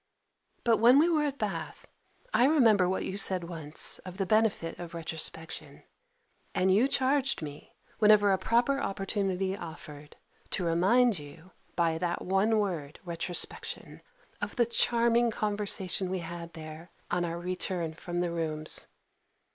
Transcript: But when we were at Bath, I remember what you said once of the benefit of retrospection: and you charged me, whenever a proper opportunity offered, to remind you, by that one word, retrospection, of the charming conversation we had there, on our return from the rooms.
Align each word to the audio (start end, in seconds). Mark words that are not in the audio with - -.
But 0.63 0.77
when 0.77 0.97
we 0.97 1.07
were 1.09 1.25
at 1.25 1.37
Bath, 1.37 1.87
I 2.33 2.45
remember 2.45 2.89
what 2.89 3.05
you 3.05 3.17
said 3.17 3.43
once 3.43 3.99
of 3.99 4.17
the 4.17 4.25
benefit 4.25 4.79
of 4.79 4.95
retrospection: 4.95 5.83
and 6.55 6.73
you 6.73 6.87
charged 6.87 7.43
me, 7.43 7.75
whenever 7.99 8.31
a 8.31 8.39
proper 8.39 8.79
opportunity 8.79 9.55
offered, 9.55 10.15
to 10.49 10.63
remind 10.65 11.19
you, 11.19 11.51
by 11.75 11.99
that 11.99 12.23
one 12.23 12.57
word, 12.57 12.99
retrospection, 13.05 14.01
of 14.41 14.55
the 14.55 14.65
charming 14.65 15.29
conversation 15.29 16.09
we 16.09 16.17
had 16.25 16.53
there, 16.53 16.89
on 17.11 17.23
our 17.23 17.37
return 17.37 17.93
from 17.93 18.21
the 18.21 18.31
rooms. 18.31 18.87